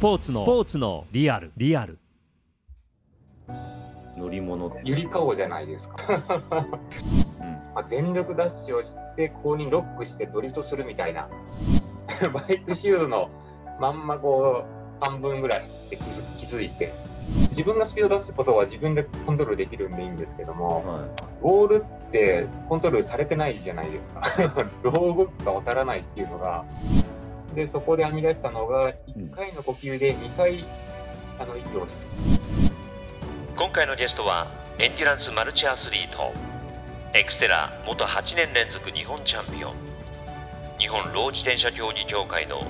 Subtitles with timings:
[0.00, 1.98] ポーツのスポーツのリアルリアル
[4.16, 5.96] 乗り物ゆりかごじゃないですか。
[7.74, 11.28] まあ全力ダッシュをして、後輪ロックしてドリフトするみたいな。
[12.32, 13.28] バイクシューズの
[13.80, 14.64] まんまこ
[15.00, 16.92] う、半分ぐらいって気づ気づいて。
[17.50, 21.06] 自分がスピード出すことは自分でコントロールできるんでいいんですけども、は
[21.42, 24.00] ゴールってコントロールされてないじゃないで
[24.34, 24.66] すか。
[24.82, 26.64] どう動くかわからないっていうのが。
[27.58, 30.64] で、そこで編み出したのが、1回の呼吸で2回、
[31.40, 31.88] あの、息を
[33.56, 34.46] 今回のゲストは
[34.78, 36.32] エンデュランスマルチアスリート。
[37.14, 39.74] エクステラ元8年連続日本チャンピオン。
[40.78, 42.62] 日本ろう自転車競技協会の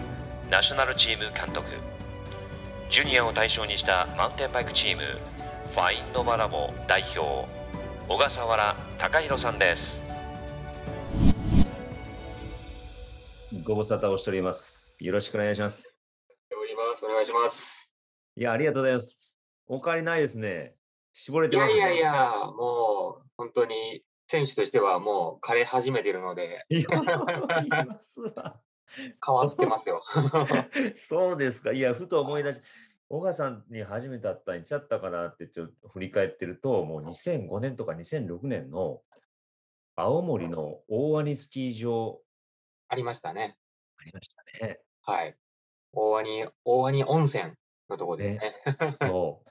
[0.50, 1.66] ナショナルチーム監督。
[2.88, 5.02] ジュニアを対象にしたマウンテンバイクチーム。
[5.02, 7.46] ファインノバラボ代表。
[8.08, 10.00] 小笠原崇裕さんです。
[13.52, 13.62] い。
[13.62, 14.77] ご無沙汰をしております。
[15.00, 15.96] よろしくお願いします。
[16.50, 17.04] おります。
[17.04, 17.92] お願いします。
[18.34, 19.20] いや、ありがとうございます。
[19.68, 20.74] お変わりないですね。
[21.12, 21.78] 絞れいてますね。
[21.78, 26.82] やいやいや、もう本当に選手としてはもう枯れ始めてるので、いや。
[26.90, 27.00] 言
[27.64, 28.60] いますわ。
[29.24, 30.02] 変わってますよ。
[30.98, 31.70] そうですか。
[31.70, 32.60] いや、ふと思い出し、
[33.08, 39.00] 小川さんに初めて会ったんちゃったかなってちょっと振り返ってると、もう2005年とか2006年の
[39.94, 42.20] 青森の大鰐スキー場
[42.88, 43.56] ありましたね。
[43.98, 44.80] ありましたね。
[45.08, 45.34] はい。
[45.94, 47.54] 大鰐、大鰐温泉
[47.88, 48.54] のとこですね。
[49.00, 49.42] そ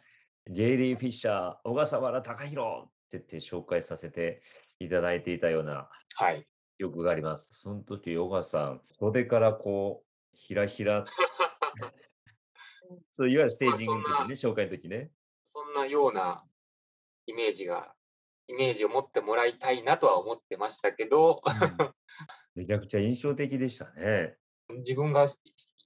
[0.46, 0.54] う。
[0.54, 4.44] ゲイリー・フィッシャー、小笠原隆弘って言って紹介させて
[4.78, 6.48] いただいていたようなはい。
[6.78, 7.56] 記憶があります。
[7.56, 11.06] その時、小笠さん、袖からこう、ひらひら、
[13.10, 15.12] そういわゆるステージングの時ね、紹介の時ね。
[15.42, 16.46] そんなような
[17.26, 17.96] イメージが、
[18.48, 21.42] イメージを持ってもらいたいなとは思ってましたけど、
[22.54, 24.38] めちゃくちゃ印象的でしたね。
[24.70, 25.28] 自分が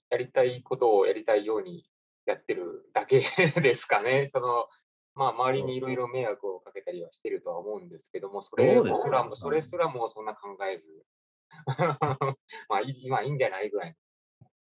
[0.09, 1.85] やりたいことをやりたいように
[2.25, 3.21] やってるだけ
[3.61, 4.29] ですかね。
[4.33, 4.67] その
[5.13, 11.05] まあ、周りにいろいろ迷惑をかけたりはしてるとは思うんですけども、それすらも、それすらもそんな考えず、
[12.69, 13.95] まあいい、まあいいんじゃないぐらいの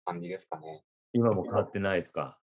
[0.06, 0.84] 感じですかね。
[1.12, 2.38] 今も変わってないですか？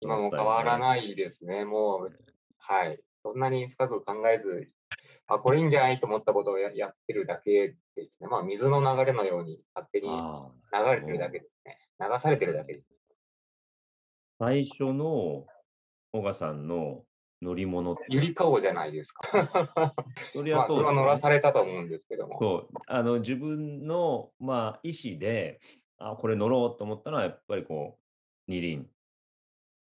[0.00, 0.80] 今も変わらい。
[0.80, 1.64] ないですね。
[1.64, 2.16] もう、
[2.58, 3.02] はい。
[3.22, 4.72] そんなに深く考えず、
[5.26, 6.00] あ、これいいんじゃない？
[6.00, 8.28] と思ったことをややってるだけですね。
[8.28, 11.78] まあ、水の流れのように勝手に流ああれてるだけですね。
[12.00, 12.88] 流されてるだけです。
[14.38, 15.46] 最初の
[16.12, 17.04] 小川さんの
[17.40, 19.22] 乗り物ゆりかごじゃないですか。
[20.32, 22.38] そりまあ、ゃそうですそれは乗らねされたと思うんですけども。
[22.38, 25.60] そうあの自分の、まあ、意思で
[25.98, 28.88] あこれ乗ろうと思ったのはやっぱりこう二輪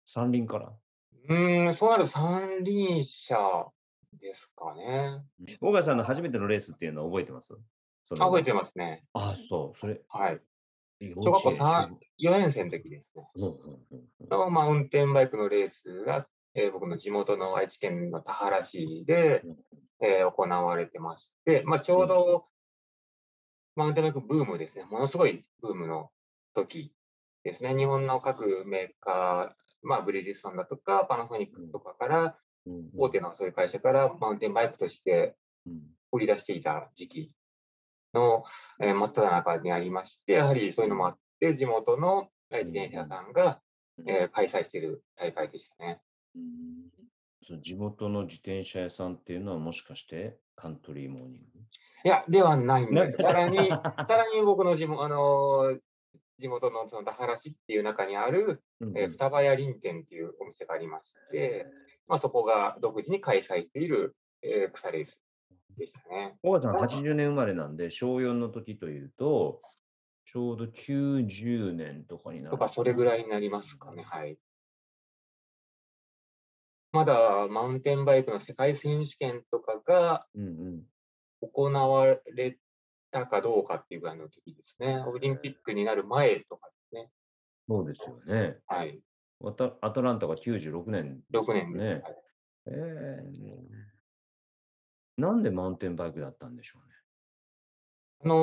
[0.06, 0.72] 三輪から
[1.28, 3.70] うーん、そうなると三輪車
[4.20, 5.22] ですかね。
[5.60, 7.54] 小川さんの初めてのレースっていうのは覚えてます？
[8.08, 9.04] 覚えてまますね。
[9.12, 9.78] あそう。
[9.78, 10.40] それはい。
[11.00, 13.28] 幼小学校稚園三4年生の時ですね。
[13.36, 14.28] うんうんうんうん。
[14.28, 19.42] のマウンテンバイクのレースが、えー僕の地元の愛知県の田原市で、
[20.00, 22.46] えー行われてまして、まあ、ちょうど
[23.76, 26.10] マウンテンバイクブームですね、ものすごいブームの
[26.54, 26.92] 時
[27.44, 32.38] ですね、日本の各メーカー、まあ、ブリヂストンだとか、パナソニックとかから、
[32.96, 35.34] 大手のそういう会社からマウンテンバイクとして
[35.66, 35.82] うん。
[36.10, 37.32] 売り出していた時期
[38.14, 38.42] の、
[38.80, 43.60] えー真っ只中にありまして、やはりそういうのもあって、地元のえー自転車屋さんが、
[44.06, 46.00] えー開催している大会でしたね。
[47.60, 51.58] 地元の自転車屋さんっていうのはもしかしてカントリーモーニング？
[52.04, 53.22] いや、ではないんです。
[53.22, 55.80] な さらに、さらに僕の地元、あのー
[56.38, 61.66] 地元のその田原市っていう中にある、うんえー双葉屋林店っていうお店がありまして、
[62.06, 65.20] まあ、そこが独自に開催している、えー草レース
[65.76, 66.36] でしたね。
[66.42, 69.60] 小川さん80年生まれなんで小4の時というと
[70.30, 74.02] ちょうど90年とかになるとか、それぐらいになりますかね。
[74.02, 74.36] はい。
[76.92, 80.26] まだマウンテンバイクの世界選手権とかが
[81.40, 82.58] 行われ
[83.10, 85.02] たかどうかっていうぐらいの時ですね。
[85.06, 87.10] オリンピックになる前とかですね。
[87.68, 88.58] そうですよね。
[88.66, 89.00] はい。
[89.42, 91.84] アトランタが96年です6よ年です。
[91.84, 91.90] ね。
[92.02, 92.16] はい
[92.66, 93.88] えー
[95.16, 96.94] なんでマウンテンバイクだったんでしょうね。
[98.24, 98.34] あの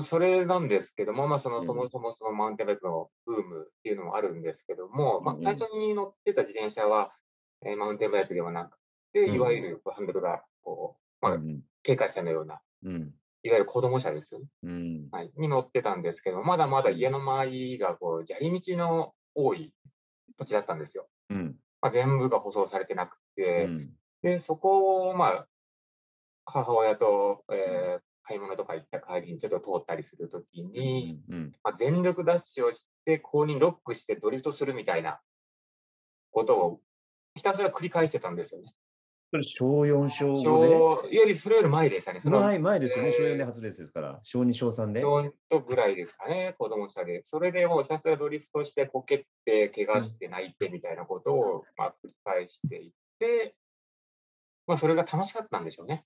[0.00, 7.12] ーそれなんですけども、まあ、そのうんそもそもそのマウンテンバイクのブームっていうのもあるんですけども、まあうんう、ん最初に乗ってた自転車は、
[7.64, 8.76] えーマウンテンバイクではなく
[9.12, 15.08] て、うんいわゆるハンドルがこう、まあう、ん警戒車のような、うんいわゆる子供車ですよね、うん。
[15.10, 19.72] はい、に乗ってたんですけど、まだまだ家の周りがこう砂利道の多い
[20.38, 21.08] 土地だったんですよ。
[21.30, 21.56] うん。
[21.80, 23.90] まあ、全部が舗装されてなくうて、ん。
[24.22, 25.46] で、そこを、まあ、
[26.44, 35.20] 母親と、えー買い物とか行った帰りにちょっと通ったりするときに、うんまあ、全力ダッシュをして、後輪ロックしてドリフトするみたいな
[36.32, 36.80] ことを
[37.36, 38.74] ひたすら繰り返してたんですよね。
[39.30, 42.20] それ小4、小5小よりそれより前でしたね。
[42.22, 43.08] 前前ですよね。
[43.08, 44.20] えー小4で初レースですから。
[44.22, 45.02] 小2、小3で。
[45.02, 47.22] 小4とぐらいですかね、子供下で。
[47.24, 53.56] それでもうひたすらドリフトして、こけって、怪我して、泣いてみたいなことを、まあ、繰り返していって、
[54.66, 56.04] まあ、それが楽しかったんでしょうね。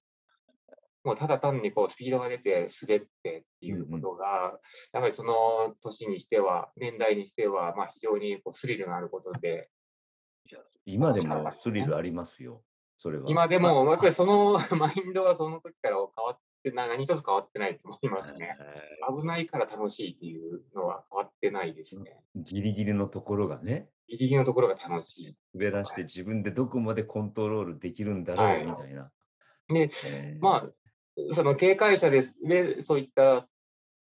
[1.03, 4.59] もうただ単にこうスピードが出て滑ってっていうことが、
[4.93, 9.71] やはりその年にしては、年代にしては、まあ、非常にこうスリルのあることで、
[10.85, 12.63] 今でもスリルありますよ。
[13.00, 13.25] それは。
[13.29, 18.58] 今でも、やっぱりその マインドはその時から変わってない、何一つ変わってないと思いますね。
[19.19, 22.23] 危ないから楽しいっていうのは変わってないですね。
[22.35, 25.37] ギリギリのところがね、ギリギリのところが楽しい。
[25.55, 29.11] 滑らして自分でどこまでコントロールできるんだろはいうみたいな。
[29.69, 33.49] で、えーまあ、その警戒者ですで、そういった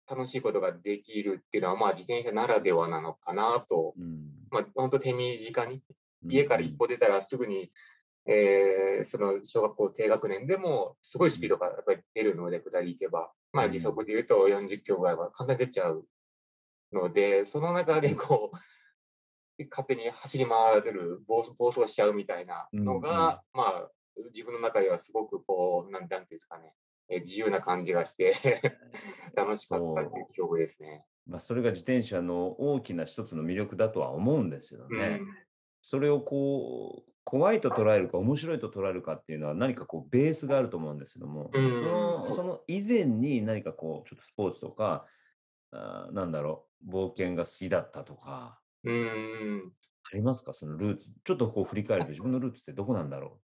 [0.09, 5.81] 楽しいことができるっていうのは、まあ、自転車ならではなのかなと、うんまあ、本当手短に、うん
[6.27, 7.71] 家から一歩出たらすぐに、
[8.25, 16.05] えーその小学校低学年でもすごいスピードがやっぱり出るので、下り行けば、まあ、時速で言うと40キロぐらいは簡単に出ちゃう
[16.91, 23.89] ので、その中でこう、勝手に走り回る、暴走暴走しちゃうみたいなのが、まあ、
[24.33, 26.73] 自分の中ではすごくこう、なんていうんですかね、
[27.09, 28.35] えー自由な感じがして、
[29.35, 31.05] 楽しかったっていう記憶ですね。
[31.25, 35.19] まあ、それが自転車の大きな一つの魅力だとは思うんですよね。
[35.21, 35.27] うん。
[35.81, 42.23] それをこう怖いと捉えるか面白いと捉えるかっていうのは何かこうベースがあると思うんですけども、うん。
[42.23, 45.05] そのその以前に何かこうちょっとスポーツとか
[45.71, 49.71] あーなんだろう冒険が好きだったとかうん。
[50.11, 50.55] ありますか？
[50.55, 53.39] そのルーツちょっとこう振り返ると自分のルーツってどこなんだろ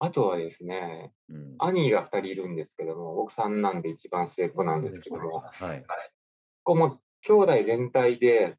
[0.00, 5.84] あとはですね、う、うん、兄が2人いるんですけども、僕三男で一番末っ子なんですけども、はい、
[6.64, 8.56] ここも兄弟全体で、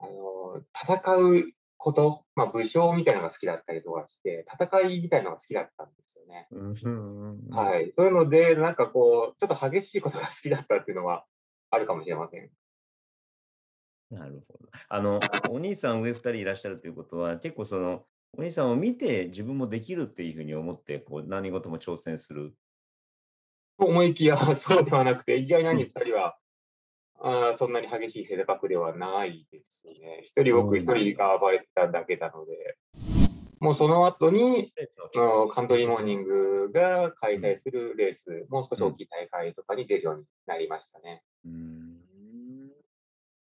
[0.00, 1.44] あの、戦う
[1.84, 6.48] こと、まあ武将みたいなのが好きだったりとかして、戦いみたいなのが好きだったんですよね。
[7.50, 7.92] はい。
[7.94, 11.26] そういうので、なんかこう、ちょっと激しいことが好きだったっていうのは
[11.70, 12.48] あるかもしれません。
[14.10, 14.70] なるほど。
[14.88, 15.20] あの、
[15.50, 22.54] お兄さん上2人いらっしゃるということは、結構その、お兄さんを見て自分もできるっていうふうに思って、こう何事も挑戦する。
[23.78, 26.38] と思いきや、そうではなくて、意外に兄2人は、
[27.26, 30.20] あーそんなに激しい性格ではないですね。
[30.24, 32.76] 一人僕一人が暴れてただけなので、
[33.60, 34.74] もうその後に、
[35.54, 41.22] カントリーモーニングが開催するレース、もう少し大きい大会とかに出るようになりましたね。
[41.46, 42.00] うーん。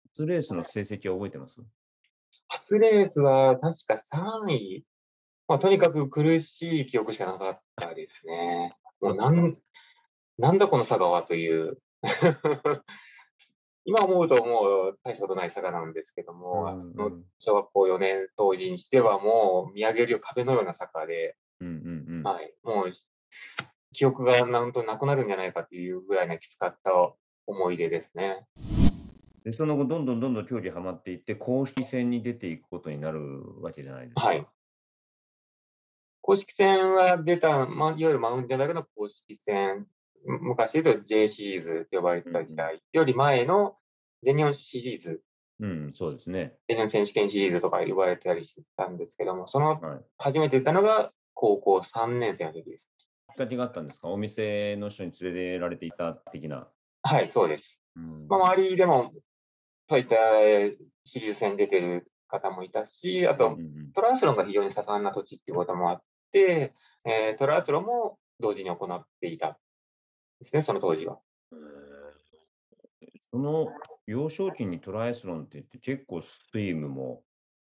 [0.06, 1.54] 初レースの成績は覚えてます？
[2.48, 4.84] 初レースは確か3位。
[5.46, 8.74] まあ、とにかく苦しい記憶しかなかったですね。
[9.00, 9.56] もうなん、
[10.38, 11.78] なんだこの佐賀はという。
[13.84, 22.22] 今思うともう大したことない佐賀なんですけども、うんうん小学校4年当時にしてはもう見上げるよ壁のような坂で、うんうんうん。
[22.22, 22.92] はい、もう
[23.92, 26.90] 記憶がなんとなくなるんじゃないかっていうぐらいなきつかった
[27.46, 28.46] 思い出ですね。
[29.44, 33.20] で、その後、どんどんどんどん競技はまっていって、公式戦に出ていくことになる
[33.62, 34.26] わけじゃないですか。
[34.26, 34.46] はい。
[36.20, 39.86] 公式戦は出た、まあ、いわゆるマウンテンバイクの公式戦、む
[40.24, 43.76] 昔で言うと J シリーズと呼ばれてた時代より前の
[44.22, 45.22] 全日本シリーズ、
[45.60, 46.54] うん、そうですね。
[46.68, 50.00] 全日本選手権シリーズとか呼ばれてたりしてたんですけども、そのはい。
[50.18, 52.88] 初めて出たのが高校3年生の時です。
[53.30, 54.08] きっかけがあったんですか？
[54.08, 56.68] お店の人に連れられていた的な？
[57.02, 57.78] はい、そうです。
[57.96, 59.12] うんまあ、周りでも、
[59.88, 63.56] そういったえーシリーズ戦に出てる方もいたし、あと
[63.94, 66.74] トライアスロンが非常に盛んな土地っていうこともあって、
[67.06, 69.58] えートライアスロンも同時に行っていた
[70.40, 71.20] ですね、その当時は。
[73.30, 73.68] その
[74.06, 77.22] 幼少期にトライアスロンって言って結構スイムも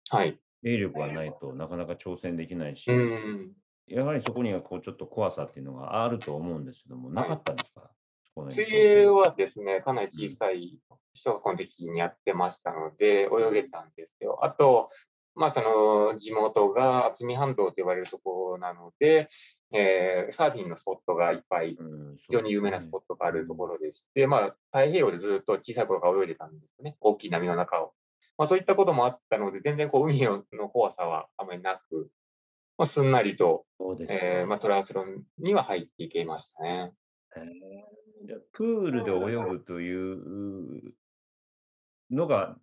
[0.10, 0.40] はい。
[0.64, 3.52] 泳力がないとなかなか挑戦できないし、うん。
[3.88, 7.92] やはりそこにはこうちょっと怖さっていうのがあると思うんですけども、なかったんですか、
[8.26, 10.80] そこの水泳はですね、かなり小さい
[11.14, 14.40] 小学校の時にやってましたので、泳げたんですよ。
[14.44, 14.90] あと、
[15.36, 19.30] まあ、その地元が渥美半島と呼ばれるところなので、
[19.72, 26.96] えーサーフィンのスポットがいっぱいうん、非常に有名なスポッットがあるところでして、まあ、太平洋でずっと小さい頃から泳いでたんですよね。
[27.02, 27.94] 大きい波の中を。
[28.38, 32.10] まあ、そういったこともあったので、全然こう海の怖さはあまりなく、
[32.78, 36.94] まあ、すんなりと、そうですかえーまあ、トライアスロンには入っていけましたね。
[38.54, 40.94] プールで泳ぐという
[42.12, 42.58] のが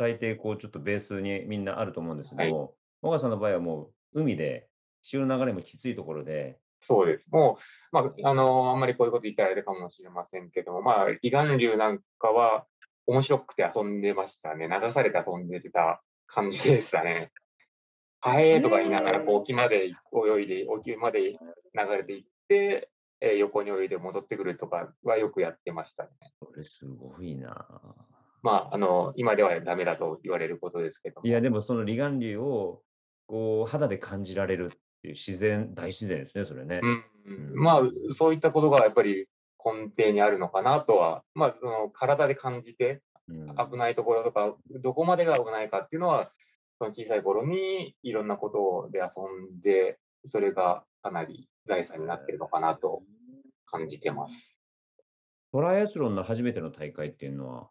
[0.00, 4.66] 大抵こうちょっとベースにみんなあると思うんですけども、小川さんの場合はもう海で
[5.02, 7.26] 潮の流れもきついところで、そうです。
[7.30, 7.58] も
[7.92, 12.64] う、まあ、あのあんまりこういうこと言ったらあれかもしれませんけども、まあ、離岸流なんかは
[13.06, 14.66] 面白くて遊んでましたね。
[14.66, 17.30] 流されて遊んでた感じでしたね。
[18.20, 21.38] はえーとか言いながら、こう沖まで泳いで、沖まで流
[21.74, 22.90] れていって、
[23.20, 26.10] えー横に泳いで戻ってくるとかはよくやってましたね。
[26.40, 27.66] これすごいな。
[28.42, 31.26] まあ、あの、今ではダメだと言われることですけども。
[31.26, 32.82] いや、でもその離岸流を
[33.26, 36.80] こう肌で感じられるっていう自然、大自然ですね、それね。
[36.82, 37.82] うんうんまあ、
[38.16, 39.26] そういったことがやっぱり
[39.64, 46.32] 根底にあるのかなとは、まあ、その体で感じて、うん危ないところとか、どこまでが危ないかっていうのは、
[46.78, 49.06] その小さい頃にいろんなことで遊
[49.56, 53.02] んで、それがかなり財産になってるのかなと
[53.66, 54.34] 感じてます。
[55.52, 57.68] トライアスロンの初めての大会っていうのは、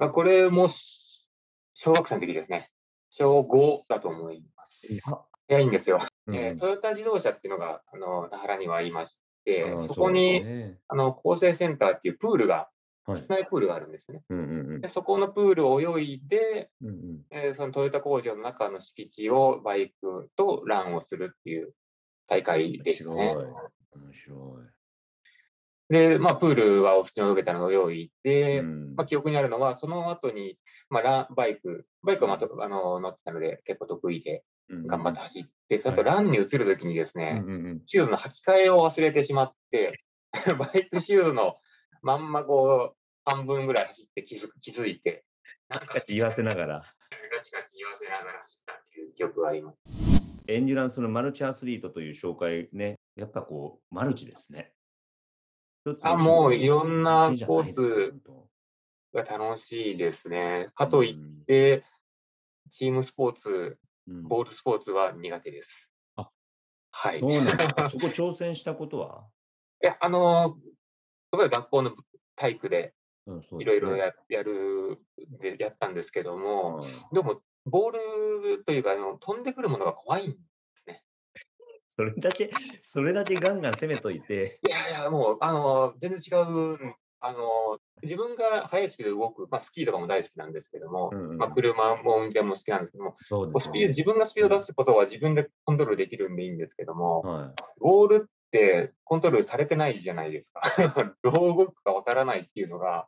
[0.00, 1.28] まあこれもし
[1.74, 2.70] 小学生の時ですね。
[3.10, 4.86] 小5だと思います。
[5.46, 6.00] 早いんですよ。
[6.26, 12.68] うんえートヨタ自動車っていうのが、あの、田原にはありましてそこに、ねあの、構成センターっていうプールが、
[13.06, 14.22] はい室内プールがあるんですね。
[14.30, 14.42] うんう
[14.78, 21.72] んでそこのプールを泳いで、うんうんえーそのトヨタ工場の中の敷地をバイクとランをするっていう
[22.28, 23.34] 大会でしたね。
[23.92, 24.58] 面白
[25.90, 28.10] で、まあ、プールは普通に泳げたのを泳いい。
[28.22, 30.56] で、うんまあ、記憶にあるのは、その後に、
[30.88, 40.00] まあ、ランバイク、バイクはまたあの乗ってたので結構得意でうん頑張って走って、その後ランに移るときにですね、うんうんうんシューズの履き替えを忘れてしまって、
[40.58, 41.56] バイクシューズの
[42.02, 45.24] まんまこう、半分ぐらい走って気づ気づいて、
[45.68, 46.84] なんか言わせながら、
[47.32, 49.78] ガチガチ言わせながら走ったっていう記憶があります。
[50.46, 54.72] エンデュランスのマルチアスリートという紹介ね、やっぱこう、マルチですね。
[56.02, 58.48] あもういろんなスポーツ本
[59.14, 60.68] が楽しいですね。
[60.74, 61.84] か当といって、
[62.70, 65.88] チームスポーツ、うんボールスポーツは苦手です。
[66.16, 66.28] あ
[66.90, 67.20] はい。
[67.20, 67.88] そうなんですか。
[67.90, 69.28] そこ挑戦したことは？
[69.82, 71.92] いや、あのー、例えば学校の
[72.34, 72.94] 体育で
[73.58, 74.98] いろいろややる
[75.40, 77.92] でやったんですけども、うんでも、ボー
[78.56, 80.36] ルというかあの、飛んでくるものが怖いん。
[82.00, 101.14] それだけ、それだけガンガン攻めといて、いやいや、もう、あのー、全然違う、あのー、自分が速いスピードで動く、まあ、スキーとかも大好きなんですけども、うんうんまあ、車も運転も好きなんですけども、そうこうスピード自分がスピードを出すことは自分でコントロールできるんでいいんですけども、はボールってコントロールされてないじゃないですか。
[101.22, 103.06] どう動くかわからないっていうのが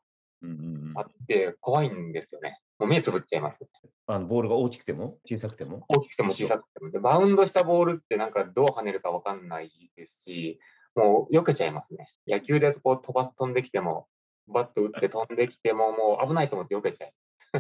[0.97, 2.59] あって怖いんですよね。
[2.83, 3.61] もう目つぶっちゃいます。
[4.09, 5.17] あのボールが大きくても？
[5.25, 5.85] 小さくても？
[5.89, 6.91] 大きくても小さくても。
[6.91, 10.59] で、バウンドしたボールってなんかどう跳ねるかわかんないですし、
[10.97, 12.09] もう避けちゃいますね。
[12.27, 14.09] 野球でこう飛ば飛んできても、
[14.49, 17.13] バット打って飛んできても、もう危ないと思って避けちゃい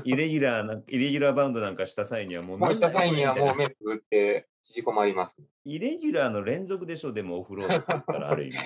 [0.02, 2.70] イレギュラーな、イレギュラーバウンドなんかした際にはもうます。
[2.70, 5.36] もうした際にはもう目つぶって縮こまります。
[5.64, 8.56] イレギュラーの連続でしょ、でもオフロードって言ったら ある意味。
[8.56, 8.58] い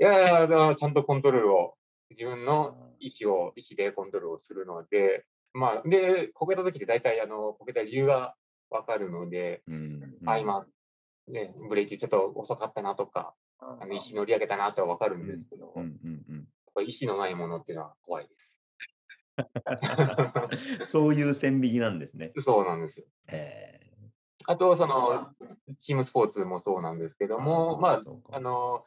[0.00, 1.74] やいや、ちゃんとコントロールを、
[2.10, 8.34] 自分の意思を、意思でコントロールをするので、まあ、で、こけた時って大体、あの、こけた理由が
[8.70, 10.66] わかるので、うんあ、今、
[11.28, 16.46] ね、ブレーキちょっと遅かったなとか、あの、石乗り上げたなとはわかるんですけど、うんうんうん
[16.80, 18.56] ぱり意思のないものっていうのは怖いです。
[20.78, 22.32] う んそういう線引きなんですね。
[22.44, 23.06] そうなんですよ。
[23.28, 23.80] え
[24.46, 25.32] あと、その、
[25.78, 28.84] チームスポーツもそうなんですけども、まあ、そうかあの、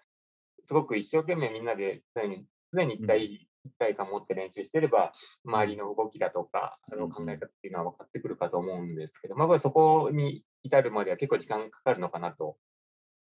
[0.68, 5.14] すごく一生懸命みんなで常に、常に一体、一体感持って練習してれば、
[5.46, 7.12] 周りの動きだとか、あのうん。
[7.12, 12.58] 考え方っていうのは分かってくるかと思うんですけど、まあ、そこに至るまでは結構時間かかるのかなと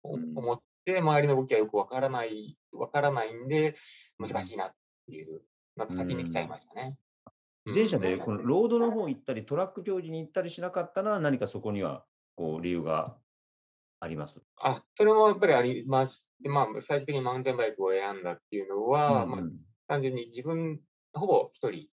[0.03, 3.77] 思って、周りの動きはよく分からない、分からないんで、
[4.19, 4.73] 難しいなっ
[5.07, 5.43] ていう、
[5.77, 6.97] なんか先に来ちゃいましたね。
[7.67, 12.05] 自転車でうんこのロードの方行ったり、トラック競技に行ったりしなかったのは何かそこには
[12.35, 13.19] こう理由が
[14.01, 14.41] あります？
[14.57, 19.41] あ、それもやっぱりありまして、まあ、最終的にマウンテンバイクを選んだっていうのは、まあ、
[19.89, 20.81] 単純に自分、
[21.13, 21.89] ほぼ一人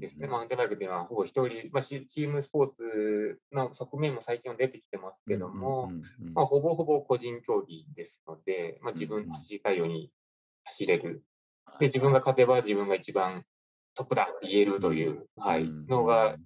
[0.00, 0.26] ですね。
[0.26, 5.90] マウンテンバイクっていうのはほぼ一人、まあ、しチームスポーツの側面も最近は出てきてますけども、
[6.34, 10.10] まあ、ほぼほぼ個人競技ですので、まあ、自分の走りたいように
[10.64, 11.22] 走れる。
[11.80, 13.44] で、自分が勝てば自分が一番
[13.94, 16.36] トップだって言えるという、はい、のが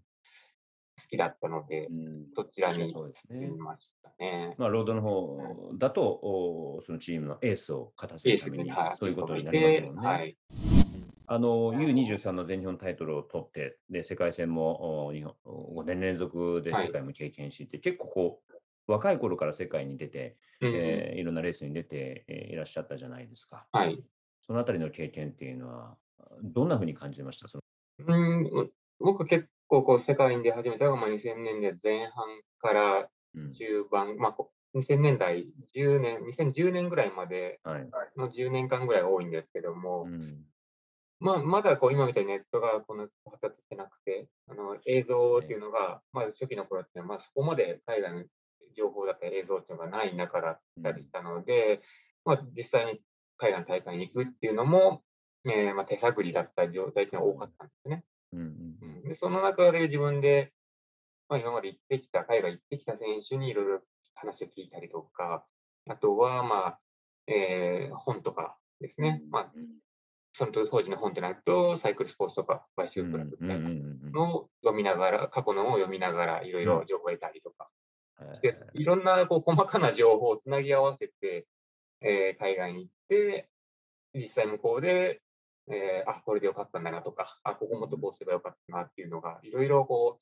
[1.00, 1.88] 好きだったので、
[2.36, 4.54] そちらにそうです行ねきましたね。
[4.58, 10.08] まあ、ロードの方だと、おそのチームのエースを勝たせエるためにはい、そういうことになりますもんね。
[10.08, 10.36] はい。
[11.26, 23.66] あの U23 の全日本タイトルを取って、で世界戦もお日本5年連続ではい世界も経験して、結構こう、若い頃から世界に出て、うんえーいろんなレースに出て、えーいらっしゃったじゃないですか。
[23.72, 24.02] はい。
[24.44, 25.96] そのあたりの経験っていうのは、
[26.42, 27.48] どんなふうに感じてました？
[27.48, 27.62] その
[28.08, 32.26] うん、僕結構こう世界に出始めたのがまあ2000年代前半
[32.60, 33.52] からうん。
[33.52, 37.88] 中盤、まあこ2000年代10年、2010年ぐらいまではい。
[38.16, 40.44] の10年間ぐらい多いんですけども、うん。
[41.20, 48.24] まあ、まだこう今みたいにネットがこの発達してなくて、あの映像っていうのが、まあ、初期の頃って、まあ、そこまで海外の
[48.76, 51.82] 情報だったり映像っていうのがない中だったりしたので、
[52.24, 53.00] まあ、実際に
[53.36, 55.02] 海外の大会に行くっていうのも、
[55.44, 58.04] えーまあ、手探りだった状態っていうのが多かったんですね。
[58.32, 58.78] うんうん。
[58.80, 59.08] うん。
[59.08, 60.52] でその中で自分で、
[61.28, 63.82] まあ、今まで行ってきた、海外行ってきた選手にいろいろ
[64.14, 65.46] 話を聞いたりとか、
[65.88, 66.80] あとは、まあ、
[67.26, 69.22] えー本とかですね。
[69.30, 69.52] まあ、
[70.32, 73.70] その当時の本ってなると、サイクルスポーツとか、買収プラスみたいな
[74.12, 77.68] のを読みながら、過去のを読みながら、いろいろ情報を得たりとか
[78.34, 81.46] して、いろんなこう細かな情報をつなぎ合わせて、
[82.00, 83.50] えー海外に行って、
[84.14, 85.20] 実際向こうで、
[85.70, 90.18] えーあ、これでよかったんだなとか、あ、ここもっとこうすればよかったなっていうのが、いろいろこ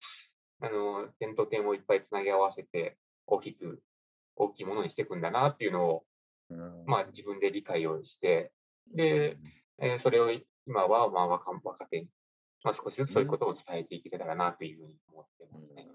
[0.61, 3.83] う、あの、点と点をいっぱいつなぎ合わせて、大きく、
[4.37, 6.05] 大きいものにしていくんだなっていうのを、
[6.87, 8.53] まあ自分で理解をして、
[8.95, 9.39] で、
[9.81, 10.31] えーそれを
[10.67, 12.09] 今はまあ若若手に、
[12.63, 15.89] まあ、少しずつそういうことを伝えていけたらなというふうに思ってますね。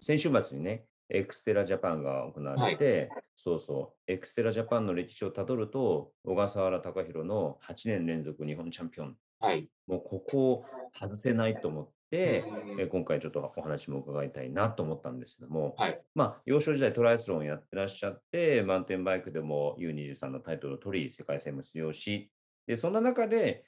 [0.00, 9.68] 先週末にね、エクステラジャパンが行われて、そうそう、エクステラジャパンの歴史をたどると、小笠原崇裕の8年連続日本チャンピオン、はい。
[9.86, 16.02] もうここを外せないと思って、うんえー今回ちょっとお話も伺いたいなと思ったんですけども、はい。
[16.14, 22.30] まあ、幼少時代トライアスロンをやってらっしゃって、マウンテンバイクでも U23 のタイトルを取り、世界戦も出場し、
[22.66, 23.64] で、そんな中で、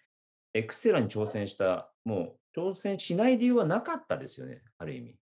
[0.55, 5.17] エクステラに挑戦した、もう挑戦しない理由はなかったですよね、ある意味。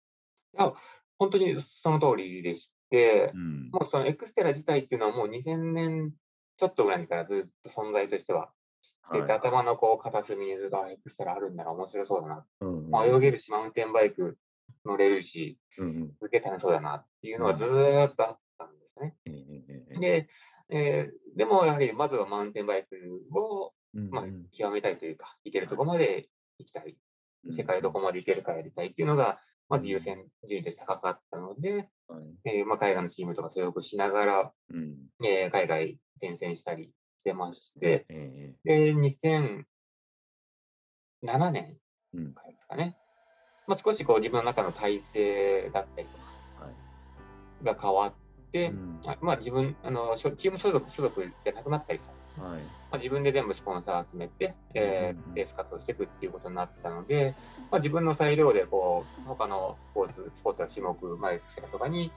[1.21, 3.71] 本当にその通りでしてう、ん。
[3.71, 6.12] もうそのエクステラ自体っていうのはもう2000年
[6.57, 8.50] ちょっとぐらいからずっと存在としては
[8.83, 12.47] 知ってて、はい頭のこう片隅にがエクステラあるんだな、面白そうだな。
[12.62, 14.39] うんうんまあ、泳げるし、マウンテンバイク
[14.87, 19.15] 乗れるし、うんうんすげえ楽しそうだなっていうのはずーっとあったんですね。
[19.27, 20.29] ええええで、
[20.71, 22.97] えーでもやはりまずはマウンテンバイク
[23.39, 23.73] を、
[24.11, 26.97] まあうんうん、極めたいというか、行けるところまで行きたい。
[27.57, 32.24] 世界どこまで行けるかやりたいっていうのが、まず優先順位として高かったので、はい。
[32.44, 34.96] えーまあ、海外のチームとか所属しながら、うん。
[35.24, 36.90] えー海外転戦したりし
[37.22, 39.64] てまして、えで、2007
[41.50, 41.76] 年
[42.14, 42.35] えうん。
[42.35, 42.96] からですかね、
[43.68, 46.70] まあ、少しこう自分の中の体制だったりとかは
[47.62, 47.64] い。
[47.64, 48.14] が変わっ
[48.50, 49.00] て、うん。
[49.04, 52.19] まあまあ、自分あの、チーム所属所属じゃなくなったりした。
[52.42, 52.61] はい。
[52.61, 57.35] まあ、自分で全部スポンサー集めて、えー、レース活動していくっていうことになったので、
[57.70, 62.11] まあ、自分の裁量でこう他のスポーツ、スポーツや種目、まあ、エクとかに、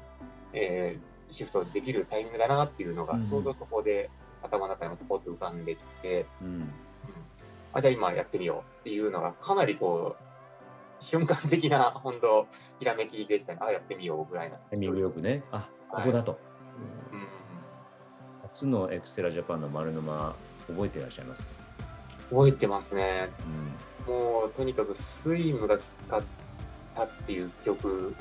[0.53, 4.09] えー、シフトできるタイミングだなっていうのがうん、ちょうどそこで
[4.41, 6.47] 頭の中にポコッと浮かんできて、うん。
[6.47, 6.69] うん。
[7.73, 12.47] あじゃあ今やってみようっていうのが、かなりこう、瞬間的な、本当、
[12.79, 13.59] ひらめきでしたね。
[13.61, 14.57] あやってみようぐらいな。
[14.69, 16.39] タイミングよくね、あここだと。
[17.11, 17.22] うん
[18.53, 20.35] 初のエクステラジャパンの丸沼、
[20.67, 21.47] 覚えていらっしゃいますか、
[22.29, 23.29] 覚えてますね。
[23.45, 23.73] うん
[24.13, 26.23] もうとにかくスイムがきつかっ
[26.93, 28.13] たっていう記憶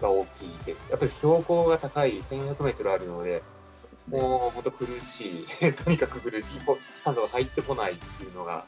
[0.00, 0.78] が大きいです。
[0.90, 3.42] やっぱり標高が高い1400メートルあるので、
[4.08, 6.48] もう本当苦しい、 とにかく苦しい、
[7.02, 8.66] 酸素が入ってこないっていうのが、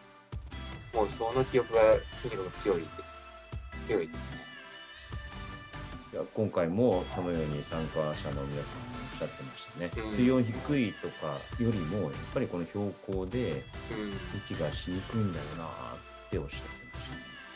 [0.95, 1.81] もうその記憶が
[2.23, 2.91] とにかく強いです。
[3.87, 4.47] 強いですね。
[6.15, 8.69] いや今回もそのように参加者の皆さ
[9.03, 10.17] んしゃってましたね、うん。
[10.17, 13.61] 水温低いとかよりもやっぱりこの標高でうん。
[14.47, 15.69] 息がしにくいんだよなっ
[16.31, 17.01] ておっしゃってま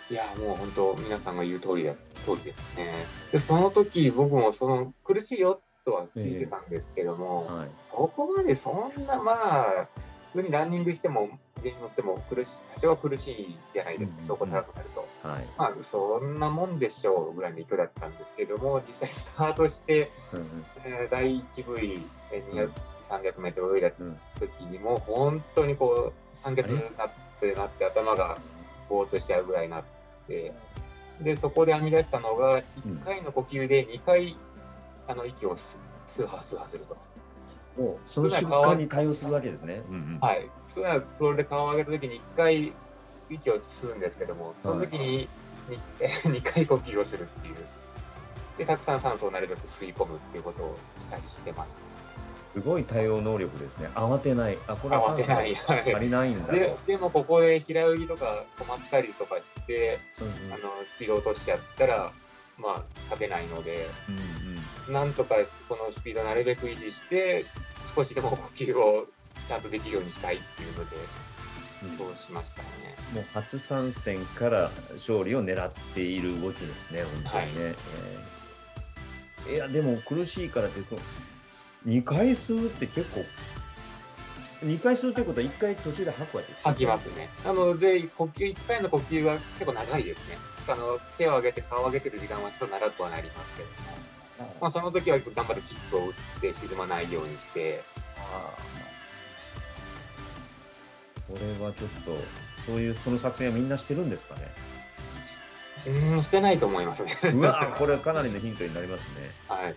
[0.09, 1.95] しいや、もう本当、皆さんが言う通りだ、
[2.25, 2.93] 通りですね。
[3.31, 7.55] で、その時、僕もその苦しいよとは聞いてたんですけども、た。
[7.55, 7.69] はい。
[7.91, 9.89] ここまでそんな、まあ、
[10.33, 11.29] 普通にランニングしても、
[11.63, 15.29] 電車乗っても苦しい、多少は苦しいじゃないですか、うんどこ高くなると。
[15.29, 22.01] はいまあ、そんなもんでしょうぐらいの勢いだったんですけども、実際スタートして、うんえー第1部位、
[22.33, 22.71] えーうん200、
[23.11, 28.39] 300メートル泳いだうん時にも、本当にこう、酸欠になってなって、頭が
[28.89, 29.85] ぼーっとしちゃうぐらいになっ
[30.29, 30.53] て、
[31.21, 34.37] で、そこで編み出したのが、1回の呼吸で2回、
[35.07, 35.57] あの、息を
[36.15, 36.97] スーハースーハーすると。
[37.77, 39.83] もうその瞬間に対応するわけですね。
[39.89, 40.49] うんうんはい。
[40.69, 42.73] 普通はプロで顔を上げた時に1回
[43.31, 45.29] 息を吸うんですけども、その時に
[46.25, 47.55] 2, 回呼吸をするっていう。
[48.59, 51.69] で、たくさん酸素をなるべく吸い込むっていうことをしたりしてまし
[52.53, 53.89] すごい対応能力ですね。
[53.95, 54.59] 慌てない。
[54.67, 55.03] あ、これた。
[55.03, 56.53] は足りないんだと。
[56.53, 62.13] ででもここで平泳ぎとか止まったりとかして、うんうんあのスピード落としちゃったら、
[62.59, 64.40] まあ、勝てないので、うんうん
[64.91, 65.37] なんとか
[65.69, 67.45] このスピードをなるべく維持して、
[67.95, 69.07] 少しでも呼吸を
[69.49, 70.99] ちゃんとできるようにしたいっていうので、う
[71.87, 72.95] んそうしましたね。
[73.15, 77.53] もう初参戦から勝利を狙っている動きですね、本当にね。
[77.59, 78.41] えー
[79.49, 80.97] いや、でも苦しいからってこ
[81.87, 83.25] う、2回吸うって結構
[84.67, 87.31] 2回するということは1回途中で吐くわけですか吐きますね。
[87.45, 90.37] なので、呼吸、1回の呼吸は結構長いですね。
[90.69, 93.75] あの手を上げて、顔を上げてる時間はちょっと長くはなりますけども、
[94.61, 97.83] まあ、その時は頑張ってキックを打って沈まないようにして、
[101.29, 102.17] これはちょっと、
[102.67, 104.43] そういうその作戦はみんなしてるんですかね？
[105.87, 107.17] うーん、してないと思いますね。
[107.33, 109.31] うわ これはかなりのヒントになりますね。
[109.49, 109.75] はい。